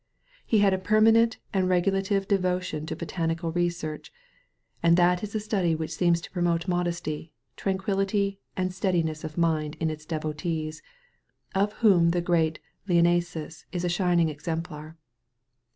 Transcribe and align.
He 0.47 0.57
had 0.57 0.73
a 0.73 0.79
permanent 0.79 1.37
and 1.53 1.69
regulative 1.69 2.27
devotion 2.27 2.87
to 2.87 2.95
botanical 2.95 3.51
research; 3.51 4.11
and 4.81 4.97
that 4.97 5.21
is 5.21 5.35
a 5.35 5.39
study 5.39 5.75
which 5.75 5.93
seems 5.93 6.19
to 6.21 6.31
promote 6.31 6.67
modesty, 6.67 7.33
tranquillity, 7.55 8.39
and 8.57 8.73
steadiness 8.73 9.23
of 9.23 9.37
mind 9.37 9.77
in 9.79 9.91
its 9.91 10.07
devotees, 10.07 10.81
of 11.53 11.73
whom 11.85 12.09
the 12.09 12.21
great 12.21 12.59
Linnaeus 12.87 13.35
is 13.71 13.83
the 13.83 13.89
shining 13.89 14.29
exemplar. 14.29 14.97